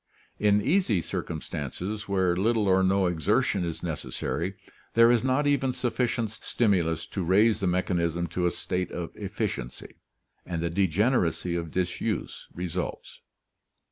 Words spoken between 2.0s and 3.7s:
where little or no exertion